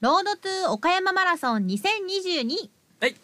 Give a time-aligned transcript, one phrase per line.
[0.00, 2.70] ロードトゥ岡山マラソン2022
[3.02, 3.14] はい。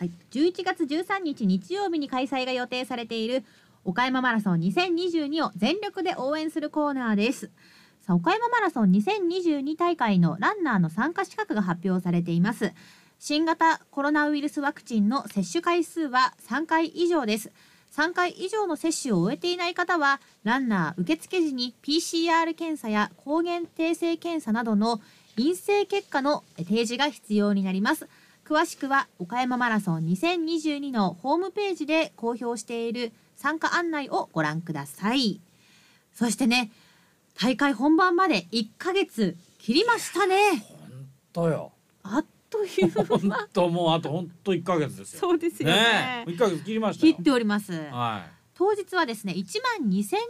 [0.00, 3.44] はい、11月13日日曜日に開催が予定されている
[3.84, 7.52] 岡山マラソン2022を全力で応援するコーナーです。
[8.00, 12.72] さあ岡山マラソン2022大会のランナーの参加資格が発表されています。
[13.20, 17.52] 新型コロナウイルスワクチンの接種回数は3回以上です
[17.94, 25.00] 3回以上の接種を終えていない方はランナー受付時に PCR 検査や抗原定性検査などの
[25.36, 28.08] 陰性結果の提示が必要になります。
[28.44, 35.40] 詳しくは岡山マラソン2022のホームページで公表している参加案内をご覧ください。
[36.14, 36.70] そしてね
[37.40, 40.36] 大会本番まで1ヶ月切りましたね。
[40.68, 41.72] 本当よ。
[42.02, 45.20] あっという本間当もうあと本当一ヶ月ですよ。
[45.20, 46.24] そうですよね。
[46.26, 47.14] 一ヶ月切りましたよ。
[47.14, 47.72] 切っております。
[47.72, 48.26] は
[48.60, 49.36] 当日はですね1
[49.80, 50.20] 万2000人の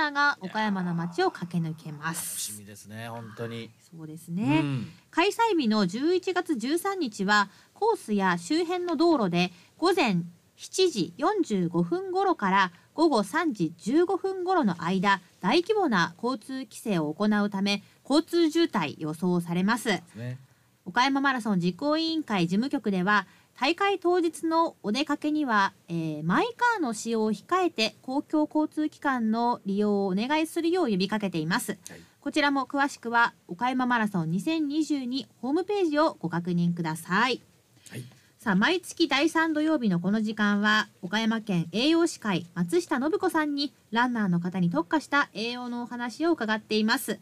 [0.00, 3.70] ランナーが岡山の街を駆け抜けまい楽しすみですね本当に。
[3.90, 4.86] そうですうね、ん。
[5.10, 10.22] 開催日の11月13日はコースや周辺の道路で午前
[10.56, 20.38] 7時45分頃から午後3時15分頃の間大規模な交通規制を行うため交通渋滞予想されますね
[20.88, 23.26] 岡山マラソン実行委員会事務局では
[23.60, 32.00] 大会当日のお出かけには、えーマイカーの使用を控えて公共交通機関の利用をお願いするよう呼びかけています、はい。
[32.22, 37.42] こちらも詳しくは岡山マラソン2022ホームページをご確認ください。
[37.90, 38.04] はい。
[38.38, 47.18] さあ毎月第3土曜日のこの時間は岡山県栄養士会松下信子さんにランナーの方に特化した栄養のお話を伺っています。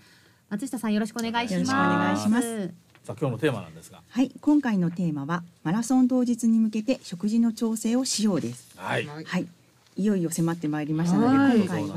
[0.49, 2.71] 松下さんよろしくお願いします
[3.07, 4.03] さあ今日のテーマなんですが。
[4.09, 8.69] はい、今回のテーマはマラソン当日に向けて食事の調整をしようです。
[8.77, 9.07] はい。
[9.07, 9.47] はい、
[9.95, 11.97] いよいよ迫ってまいりましたので、はい今回は。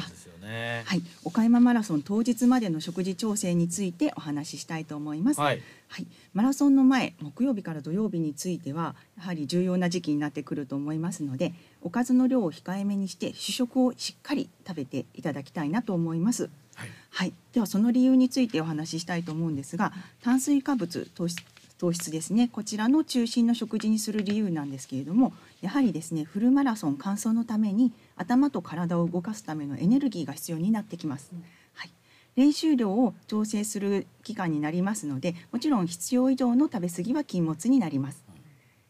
[0.50, 0.84] ね。
[0.86, 5.40] はい、岡山マラソン当日までの食事調整についてお話ししたいと思います。
[5.40, 6.08] はい、はい。
[6.36, 16.50] マラソンの前、木曜日から土曜日についてはやはり重要な時期になってくると思いますので、おかずの量を控えめにして主食をしっかり食べていただきたいなと思います。
[16.80, 16.90] はい。
[17.12, 19.92] はい、ではその理由についてお話ししたいと思うんですが
[20.22, 21.44] 炭水化物糖質
[21.78, 22.50] 糖質ですね。
[22.52, 25.32] こちらの中心の食事にする理由なんですけれども
[25.62, 31.32] やはりですねフルマラソン完走のために頭と体を動かすためのエネルギーが必要になってきます。
[31.74, 31.92] はい。
[32.36, 38.26] 練習量を調整する期間になりますのでもちろん必要以上の食べ過ぎは禁物になります。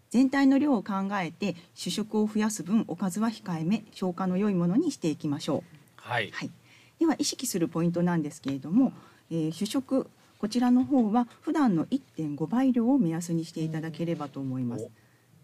[0.09, 5.77] 全体の量を考えて主食を増やす分おかずは控えめ消化の良いものにしていきましょう。
[5.95, 6.31] はい。
[6.31, 6.51] はい、
[6.99, 8.93] では意識するポイントなんですけれども、
[9.31, 14.89] えー主食こちらの方は普段の1.5倍量を目安にしていただければと思います。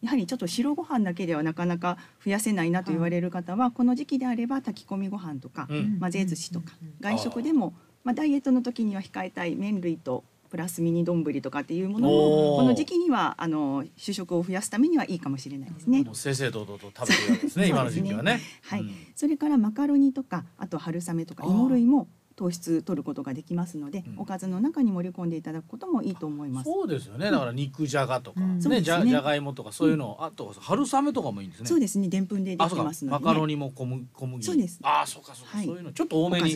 [0.01, 5.99] やはりちょっと白ご飯だけではなかなか増やせないなと言われる方は、この時期であれば炊き込みご飯とか、うん。
[5.99, 6.93] 混ぜ寿司とか、うん。
[7.01, 7.73] 外食でも、
[8.05, 10.23] まあ、ダイエットの時には控えたい麺類と
[10.55, 16.03] プラスミニ丼とかっていうものもこの時期にはあの主食を増やすためにはいいかもしれないですね。
[16.03, 18.39] もう正々堂々と食べてるわけですね 今の時期はね。
[18.61, 18.79] はい。
[18.79, 18.91] うん。
[19.17, 22.07] それからマカロニとかあと春雨とか芋類も
[22.37, 24.19] 糖質取ることができますので、うん。
[24.19, 26.71] おかずの中に盛り込んでいただくこともいいと思います。
[26.71, 27.31] そうですよね。
[27.31, 28.59] だから肉じゃがとかうん。
[28.59, 28.81] ねね。
[28.81, 31.67] じゃじゃがいもとかそういうのあと春雨とかもいいんですね。
[31.67, 33.25] そうですね、でんぷんでできますので、ね。
[33.25, 34.41] マカロニも小麦小麦。
[34.41, 34.79] そうです。
[34.83, 35.65] ああそうかそうか、はい。
[35.65, 36.49] そういうのちょっと多めに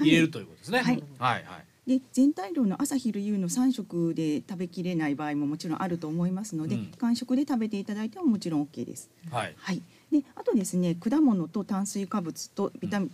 [0.00, 1.02] 入れるということですね、はい。
[1.18, 9.10] はいはいで全体量の朝昼夕の3食で食べきれない場合ももちろんあると思いますので、うん間食で食べていただいてももちろん OK です。
[9.30, 9.82] はいはい。
[10.12, 13.10] であとですね果物と炭水化物とビタミン、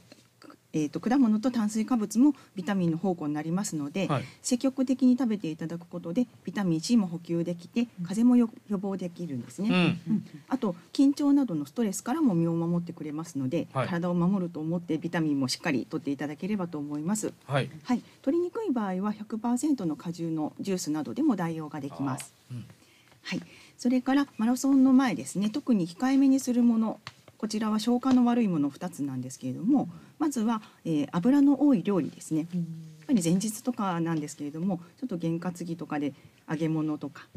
[0.77, 4.25] えー、と果物と炭水化物もビタミンの宝庫になりますので、はい。
[4.43, 9.71] 積極的に食べていただくことでビタミン C も補給できて風邪もよ予防できるんですね。
[9.71, 9.75] うん。
[9.75, 9.79] う
[10.17, 10.25] ん。
[10.49, 13.89] あと緊張などのストレスからも身を守ってくれますので、はい。
[13.89, 17.33] 体を守ると思ってビタミンもしっかりとっていただければと思います。
[17.47, 17.71] はい。
[17.85, 22.35] はい、取りにくい場合は100%の果汁のジュースなどでも代用ができます。
[22.51, 22.65] うん。
[23.23, 23.41] はい、
[23.77, 25.51] それからマラソンの前ですね。
[25.51, 27.01] 特に控えめにするもの
[27.39, 29.89] こちらは消化の悪いもの2つなんですけれども
[30.19, 32.49] まずは、えー油の多い料理ですね。
[32.53, 36.13] やっぱり前日とかなんですけれどもちょっと験担ぎとかで
[36.51, 37.29] 揚げ物とか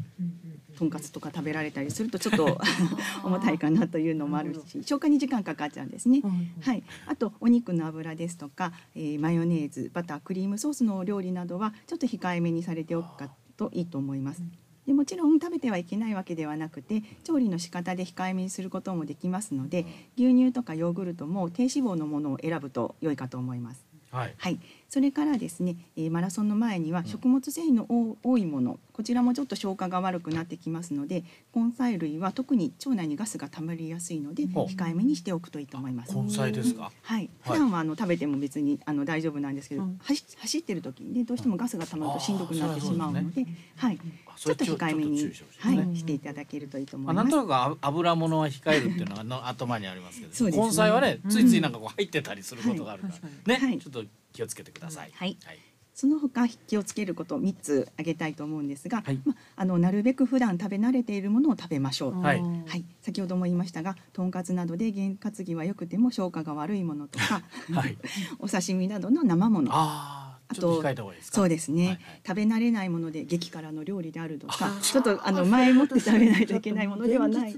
[0.76, 2.58] とんかつとか食べられたりするとちょっと
[3.22, 6.22] 重たいかなというのもあるし消化に時間かかっちゃうんですね。
[6.60, 14.42] はい、あとお肉の油ですとか、えーマヨネーズバタークリームソースのお料理などはちょっと控えめにされておくかといいと思います。
[14.90, 23.84] でもちろん食べてはいけないわけではなくて調理の仕方で控えめにすることもできますので牛乳とかヨーグルトも低脂肪のものを選ぶと良いかと思います。
[24.10, 24.34] はい。
[24.36, 24.58] はい、
[24.90, 31.22] それからですね、えーマラソンの前には食物繊維の多多いものこちらもちょっと消化が悪くなってきますので
[31.54, 36.14] 根菜類は特に腸内にガスが溜まりやすいので控えめにしておくといいと思います。
[36.14, 36.90] 根菜ですか？
[37.02, 39.98] はい、普段はあの食べても別にあの大丈夫なんですけど、うん。
[40.02, 43.46] 走走ってる時にねどうしてもガスが溜まるとしんどくなってしまうので、
[43.76, 47.36] はい、あちょっと控えめにちょっと注意してほしいはい、していただけるといいと思まあ、います。
[47.36, 50.50] なんとなくあ油物は控えるっていうのがの頭にありますけど、ね。
[50.50, 53.08] 根菜はねうんついついなんかこう入ってたりすることがあるか
[53.46, 53.78] ら、ね、はい。
[53.78, 55.10] ちょっと気をつけてください。
[55.12, 55.38] はい。
[55.44, 55.58] はい。
[56.00, 59.20] その他気をつけること3つ挙げたいと思うんですが、はい。
[59.24, 62.12] まあ、あのなるべく普段食べ慣れているものを食べましょう。
[62.22, 62.42] はい。
[62.66, 67.42] はい、先ほども言いましたが、とんかつなどで験担ぎは良くても消化が悪いものとか、
[67.72, 67.98] はい。
[68.38, 70.94] お刺身などの生もの、ああ、あちょっと。
[71.20, 71.98] そうですね、はいはい。
[72.26, 77.54] 食べ慣れないもので激辛の料理であるとかあ、ちょっとあの前もって食べないといけないものではない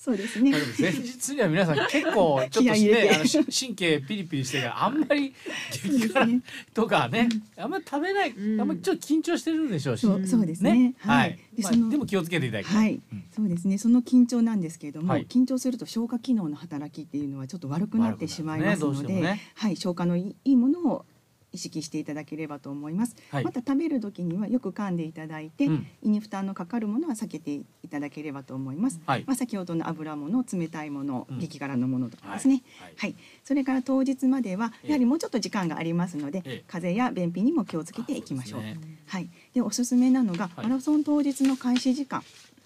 [0.00, 0.50] そうですね。
[0.78, 5.34] 前日には皆さん結構ちょっとねあのし 神経ピリピリしてるからあんまり
[5.70, 6.40] 激辛ね。
[6.72, 8.60] とかねあんまり食べない、うん。
[8.62, 10.72] あんまりちょっと緊張してるでしょうし、そうそうですね。
[10.72, 11.38] ねははい。
[11.52, 11.56] い。。
[11.58, 12.76] でまあそのでも気をつけていただきたい。
[12.76, 13.00] はい。
[13.12, 13.76] うん、そうですね。
[13.76, 15.26] その緊張なんですけれども、はい。
[15.28, 21.04] 緊張すると消化機能の働きっていうのはちょっと悪くなってしまいますので、はい、消化のいいいいものを
[21.52, 23.16] 意識していただければと思います。
[23.30, 23.44] はい。
[23.44, 25.86] また食べる時にはよく噛んでいただいて、うん。
[26.02, 29.00] 胃に負担のかかるものは避けていただければと思います。
[29.06, 29.24] はい。
[29.26, 31.38] まあ先ほどの油物、冷たいもの、うん。
[31.38, 32.62] 激辛のものとかですね。
[32.78, 32.94] はい。
[32.96, 34.88] はい、それから当日まではええ。
[34.88, 36.64] やはりもうちょっと時間がありますので、ええ。
[36.66, 38.60] 風邪や便秘にも気をつけていきましょう。
[38.62, 38.78] ね。
[39.06, 40.68] はい、でおすすめなのが、はい。
[40.68, 42.22] マラソン当日の開始時間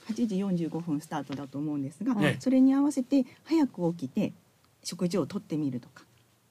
[0.09, 2.41] 8時45分スタートだと思うんですが、ええ。
[2.41, 4.33] それに合わせて早く起きて
[4.83, 6.05] 食事をとってみるとか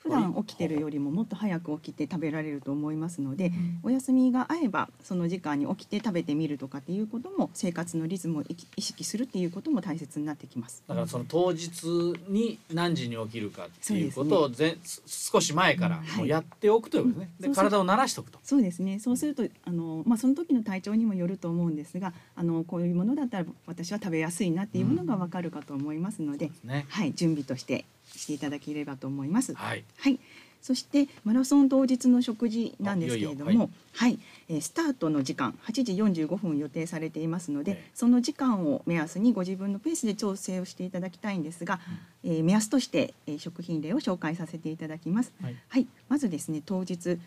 [0.03, 3.53] 普段起きてるよりももっと早く起きて食べられると思いますので、
[3.83, 10.83] お休みが合えばその時間に起きて食べてみるとかっていうことも生活のリズムを意意識するっていうことも大切になってきます。
[10.87, 11.85] だからその当日
[12.27, 15.01] に何時に起きるかっていうことをぜ、す
[15.31, 17.31] 少し前からもうやっておくということですね。
[17.39, 18.39] でそうそう体を慣らしておくと。
[18.43, 18.99] そうですね。
[18.99, 26.85] そうするとあのまあその時の体調にもよると思うんですが、あのこういうものだったら私は食べやすいなっていうものがわかるかと思いますので、ね。
[26.89, 27.85] はい準備として
[28.23, 29.53] していただければと思います。
[29.53, 29.83] はい。
[29.97, 30.19] はい。
[30.61, 35.93] そしてマラソン当日の食事なんですけれども、あいよいよはい、えースタートの時間8時
[36.23, 41.81] 45分予定されていますので、ええその時間を目安にご自分のペースで調整をしていただきたいんですが、
[42.23, 45.33] えー目安として、えー食品例を紹介させていただきます。
[45.41, 45.55] はい。
[45.67, 47.19] はい、まずですね当日3、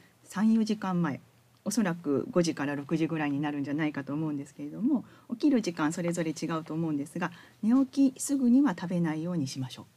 [0.58, 1.20] 4時間前
[1.66, 7.32] おそらく5時から6時ぐらいになるんじゃないかと思うんですけれども起きる時間それぞれ違うと思うんですが
[7.62, 9.95] 寝起きすぐには食べないようにしましょうん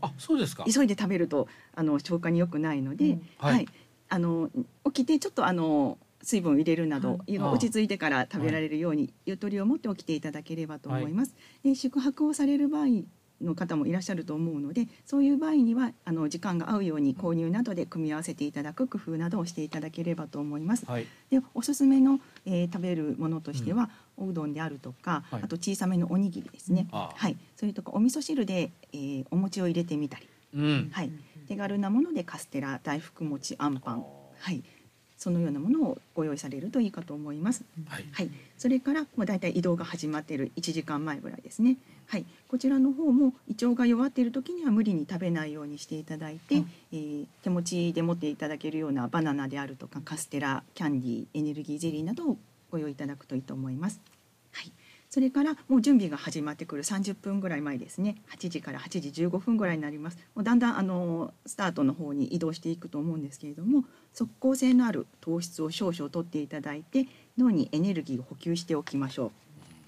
[0.00, 0.64] あ、そうですか。
[0.66, 0.70] う。
[0.70, 3.22] 急いで食べるとあの消化に良くないので、うん。
[3.38, 3.54] はい。
[3.54, 3.68] はい、
[4.08, 4.50] あの
[4.92, 11.36] 起きてちょっとあの水分を入れるなど、落ち着いてから食べられるように、ゆとりを持って起きていただければと思います。
[11.62, 13.04] で宿泊をされる場合
[13.42, 20.86] の方もいらっしゃると思うのでそういう場合にはあの時間が合うように購入などで組み合わせていただく工夫などをしていただければと思います。
[20.86, 21.06] はい。
[21.30, 25.42] でおすすめの、えー食べるものとしては、おうどんであるとか、はい。
[25.42, 30.90] あと小さめのおにぎりですね、はい、それとかお味噌汁で、えーお餅を入れてみたり、うん。
[30.92, 31.10] はい、
[31.48, 34.04] 手軽なものでカステラ大福餅あんパン、
[34.38, 34.62] はい、
[35.16, 37.64] そのようなものをご用意されるといいかと思います。
[37.88, 38.04] はい。
[38.12, 41.76] はい、それからもうだいたい移動が始まっている1時間前ぐらいですね。
[42.06, 52.36] はい、こちらの方も胃腸が弱っている時には無理に食べないようにしていただいて、うんえー手持ちで持っていただけるようなバナナであるとかカステラ、キャンディー、エネルギーゼリーなどを
[52.70, 54.00] ご用意いただくといいと思います。
[55.16, 55.20] はい。
[55.20, 56.82] それからもう準備が始まってくる。
[56.82, 58.16] 30分ぐらい前ですね。
[58.36, 60.18] 8時から8時15分ぐらいになります。
[60.34, 67.06] もうだんだんあのスタートの方に移動していくと思うんですけれども即効性のある糖質を少々とっていただいて
[67.38, 69.30] 脳にエネルギーを補給しておきましょう。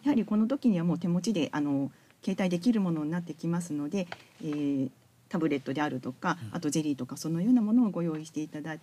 [0.05, 1.91] やはりこの時にはもう手持ちであの
[2.25, 4.09] 携帯できるものになってきますので、
[4.43, 4.91] えー
[5.29, 6.57] タブレットであるとかうん。
[6.57, 8.81] あとゼリーとかそのようなものをご用意していただい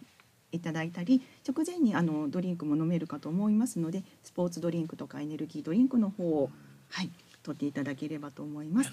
[0.56, 6.50] いただいたり直前にあのドリンクも飲めるかと思いますのでスポーツドリンクとかエネルギードリンクの方を
[6.90, 7.12] はい
[7.44, 8.92] 取っていただければと思います。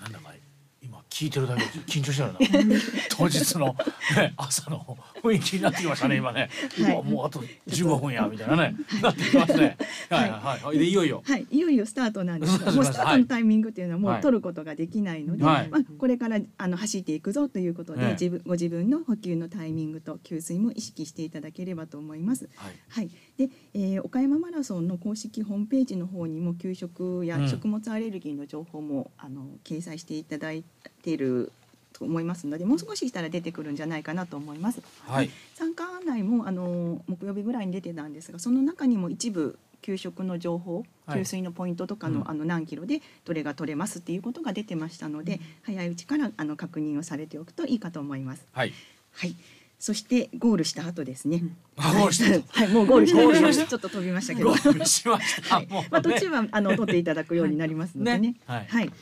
[0.83, 2.39] 今聞いてるだけで緊張しちゃうな。
[3.09, 3.77] 当日の、
[4.17, 6.51] ね、朝の雰囲気になってきましたね今ね、
[6.83, 7.03] はい。
[7.05, 8.75] もうあと15分やみたいなね。
[9.01, 9.77] なってきますね。
[10.11, 10.31] はい。
[10.31, 11.23] はいはいでいよいよ。
[11.25, 12.59] はい、いよいよスタートなんです。
[12.75, 14.19] もうスタートのタイミングっていうのはもはい。
[14.19, 15.69] う取ることができないので、はい。
[15.69, 22.49] まあ、これからあの走っていくぞということで、ええ自分ご自分の補給のタイミングと給水も意識していただければと思います。
[22.57, 22.75] はい。
[22.89, 27.49] はい、で、えー岡山マラソンの公式ホームページの方にも給食やうん。
[27.49, 30.65] 食物アレルギーの情報も、あの掲載していただい
[31.03, 31.53] ている
[31.93, 34.83] と思いますので、もう少ししたら出てくるんじゃないかなと思います。
[35.07, 35.31] はい。
[35.55, 41.19] 参加案内もあの木曜日ぐらいに出てたんですがその中にも一部給食の情報、はい。
[41.19, 42.29] 給水のポイントとかの,、うん。
[42.31, 48.47] あの何キロでどれが取れますっていうことが出てましたので、早いうちからあの確認をされておくといいかと思います。
[48.53, 48.73] はい。
[49.13, 49.35] はい
[49.83, 51.43] そしてゴールした後ですね。
[51.77, 54.51] あゴールしたと はい、もうゴールしたちょっと飛びましたけど。
[54.51, 55.57] ゴールしました。
[55.57, 58.19] はいもうねまあ途中はあの取っていただくようになりますのでね。
[58.21, 58.93] ねはいはい、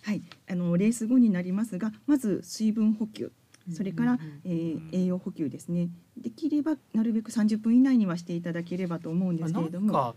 [0.00, 3.32] はい、あのレース後になりますが、まず水分補給、
[3.70, 5.90] それから、えー栄養補給ですね。
[6.16, 9.92] できればなるべく30分以内にはしていただければと思うんですけれども。
[9.92, 10.14] なんか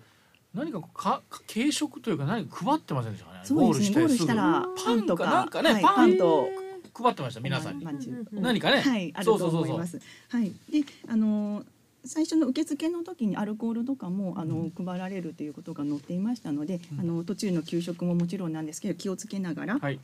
[0.54, 3.42] 何かかか軽食というか何か配ってませんでしたかね。
[3.44, 3.96] そうですね。
[3.96, 6.50] ゴールしたゴらパンとか、なんかねはい、パンパンと
[6.94, 7.86] 配ってました皆さんに。
[7.86, 7.92] ま。
[7.92, 8.00] ん
[8.32, 8.82] 何かね。
[8.82, 10.00] はい、あると思います。
[10.30, 11.64] はい、で、あの
[12.06, 17.00] 最初の受付の時にアルコールとかもあの配られるということが載っていましたので、うん。
[17.00, 20.00] あの途中の給食ももちろんなんですけど気をつけながら、はい。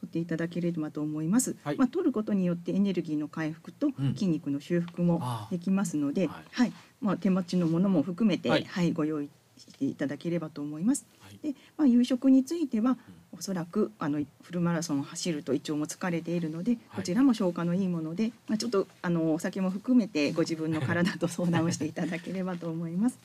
[0.00, 1.56] 取っていただければと思います。
[1.64, 1.76] はい。
[1.76, 4.14] まあ取ることによってエネルギーの回復とうん。
[4.14, 6.44] 筋肉の修復もできますので、はい。
[6.52, 11.06] はい、まあ手持ちのものも含めて、ははいい、ご用意していただければと思います。
[11.28, 12.96] はいで、まあ夕食については、
[13.36, 23.18] おそらくあのフルマラソンを走ると胃腸も疲れているので、こちらも消化のいいもので、まあちょっとあのお酒も含めてご自分の体と相談をしていただければと思います。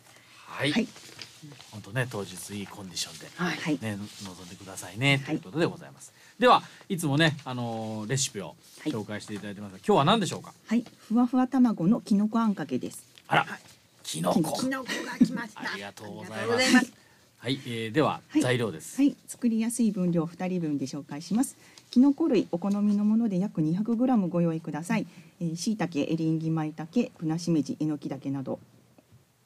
[0.48, 0.72] はい。
[0.72, 0.88] はい、
[1.72, 3.28] 本当ね当日いいコンディションで。
[3.36, 6.14] はい、ね、望んでくださいね、はいということでございます。
[6.38, 8.54] ではいつもね、あのーレシピをは
[8.88, 10.54] い紹介していただいてますが、今日は何でしょうか？
[10.68, 13.06] はい、ふわふわ卵のきのこあんかけです。
[13.28, 13.46] あら、
[14.04, 14.58] きのこ。
[14.60, 15.62] キノコが来ました。
[15.62, 16.92] ありがとうございます。
[17.44, 19.02] はい、えー、では、はい材料です。
[19.02, 21.58] はい、作りやすい分量2人分で紹介します。
[21.92, 25.06] きのこ類お好みのもので約 200g ご用意ください。
[25.42, 28.60] えー、椎茸、エリンギ、舞茸、ぶなしめじ、えのき茸など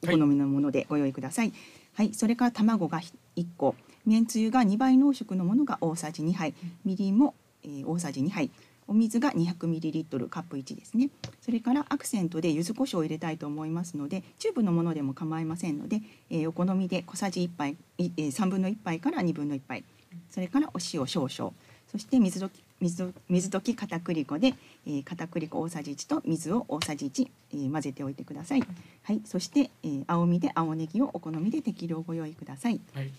[0.04, 1.52] お好みのものでご用意ください。
[1.94, 3.00] はい、それから卵が
[3.34, 3.74] 1個、
[4.06, 8.50] めんつゆが2倍濃縮のものが大さじ2杯、みりんも、えー大さじ2杯。
[8.88, 19.84] お水が 200ml カップ1ですねそれからアクセントで柚子胡椒を入れたいと思いますのでチューブのものでも構いませんので、えーお好みで小さじ1杯、いえー、3分の1杯から2分の1杯
[20.30, 21.52] それからお塩少々
[21.90, 24.54] そして水溶き水溶水溶き片栗粉で、
[24.86, 28.62] えー、片栗粉大さじ1と水を大さじ1、えー混ぜておいてください。
[29.02, 32.80] はい、そして、えー青みで青ネギをお好みで適量ご用意ください。
[32.94, 33.10] はい。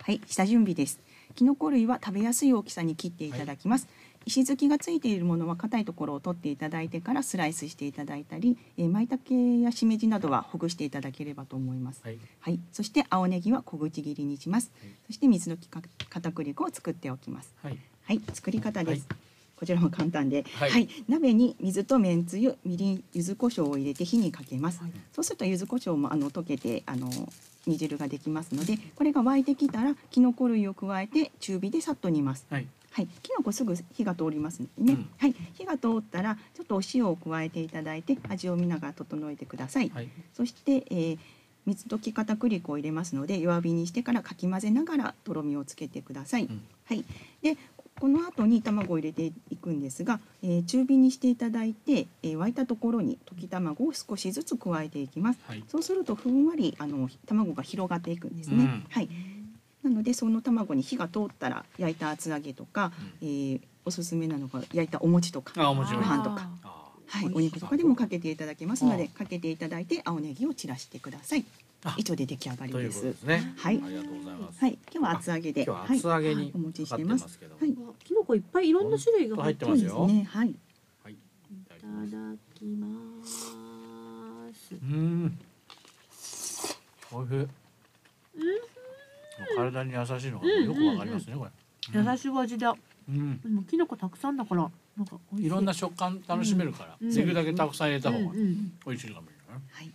[0.00, 0.98] はい、下準備です。
[1.34, 3.86] キノコ類は食べやすい大きさに切っていただきます。
[4.26, 12.00] 石突きがついているものは硬いところを取っていただいてからスライスしていただいたり、えー、舞茸やしめじなどはほぐしていただければと思います。
[12.04, 12.18] はい。
[12.40, 14.70] はい、そして青ネギは小口切りにします。
[14.80, 17.52] はいそして水溶きか片栗粉を作っておきます。
[17.62, 17.78] はい。
[18.04, 19.06] はい、作り方です。
[19.08, 19.16] は
[19.56, 24.80] こちらも簡単で、ははいい、鍋に水とめんつゆ、みりん、柚子胡椒を入れて火にかけます。
[24.80, 27.08] はいそうすると柚子胡椒もあの溶けてあの
[27.66, 32.46] 煮汁ができますので、これが沸いてきたらきのこ類を加えて中火でさっと煮ます。
[32.50, 32.66] はい。
[32.92, 39.88] はい、きのこすぐ火が通りますね、うんはい、火が通ったらちょっとお塩を加えていただいて味を見ながら整えてください。
[39.88, 40.08] はい。
[40.34, 41.18] そして、えー
[41.64, 46.46] 水溶き片栗粉を入れますので弱火にしてからかき混ぜながらとろみをつけてください。
[46.46, 47.04] うんはい。
[47.40, 47.56] で
[48.00, 55.40] この後に卵を入れていくんですが、えー中火にしていただいて、えー沸いたところに溶き卵を少しずつ加えていきます。
[55.46, 55.62] はい。
[55.68, 58.64] そうするとふんわりあの卵が広がっていくんですね。
[58.64, 59.08] うんはい。
[59.92, 65.52] なのでその卵に火が通ったら焼いた厚揚げとか、えーおすすめなのが焼いたお餅とか。
[65.56, 71.44] ご飯とかあはい、お肉とかでもかけていただけますのあでかけていただいて青ネギを散らしてください
[71.84, 73.52] あ以上で出来上がりですですね。
[73.58, 74.60] はいありがとうございます。
[74.60, 77.40] はい今日は厚揚げで今日は厚揚げにはいお持ちしててます。
[77.60, 80.06] はいキノコいっぱいいろんな種類が入ってますよ。
[80.06, 80.54] ねはい
[81.02, 81.12] はい。
[81.12, 81.16] い
[81.66, 84.74] ただきたます。
[84.74, 85.38] うーん。
[87.12, 87.61] おいしい。
[89.56, 91.50] 体に優しいのがよくわかりますね、これ。
[91.92, 92.76] 優しい味だ。
[93.08, 93.40] うん。
[93.40, 95.46] でもキノコたくさんだからなんかい。
[95.46, 99.62] いろんな食感楽しめるから、うんできるだけたくさん入れた方が美味しいかもしれない。
[99.70, 99.92] はい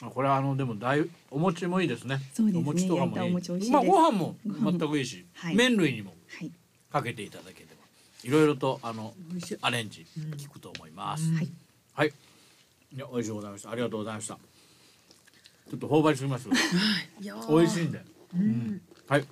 [0.00, 2.20] あこれはあのでもだいお餅もいいですね。
[2.32, 3.34] すねお餅とかもいい。
[3.34, 6.52] 焼いいまあご飯も全くいいし、 はい麺類にもはい
[6.90, 7.74] かけていただければ
[8.22, 9.14] いろいろとあの。
[9.60, 11.28] アレンジうん効くと思います。
[11.28, 11.48] うんはい
[11.94, 12.08] はい。
[12.94, 13.70] いや美味しいございました。
[13.72, 14.38] ありがとうございました。
[15.68, 16.48] ちょっと頬張りすぎます
[17.20, 18.02] 美味しいんで。
[18.34, 18.80] うん。
[19.08, 19.24] はい。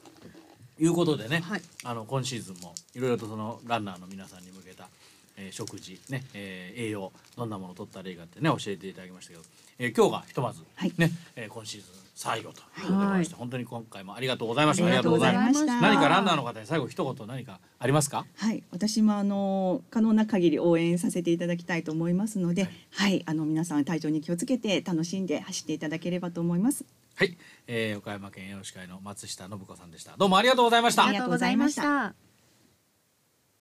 [0.79, 1.63] いうことでね、はい。
[1.85, 4.89] あの今シーズンもいろいろとそのランナーの皆さんに向けた、
[5.37, 9.43] えー食事ね、えー栄養どんなものを取ったらいいかってね教えていただきましたけど、
[9.79, 14.87] えー今日がひとまずはいね、えー今シーズン最後ということでございまして、本当に今回もありがとうございました。
[14.87, 18.25] ありがとうございました何かランナーの方に最後一言何かありますか？
[18.37, 26.85] はい私もあの可能な限り応援させていただきたいと思いますのでははいい、あの皆さん体調に気をつけて楽しんで走っていただければと思います
[27.17, 30.17] はい、えー岡山県栄養士会の松下信子さんでした。
[30.19, 31.15] どうもありがとうございましたあり。
[31.15, 32.26] がとうございましたありがとうございました。